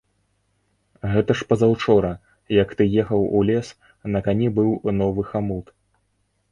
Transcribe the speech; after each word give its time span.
Гэта 1.11 1.31
ж 1.41 1.45
пазаўчора, 1.51 2.11
як 2.63 2.73
ты 2.81 2.89
ехаў 3.05 3.21
у 3.41 3.43
лес, 3.51 3.67
на 4.17 4.27
кані 4.31 4.47
быў 4.59 4.77
новы 5.03 5.21
хамут. 5.31 5.67